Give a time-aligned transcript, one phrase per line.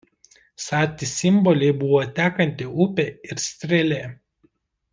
[0.67, 4.01] Sati simboliai buvo tekanti upė ir strėlė.